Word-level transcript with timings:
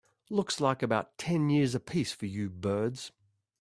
Looks 0.31 0.59
like 0.59 0.81
about 0.81 1.19
ten 1.19 1.51
years 1.51 1.75
a 1.75 1.79
piece 1.79 2.11
for 2.11 2.25
you 2.25 2.49
birds. 2.49 3.11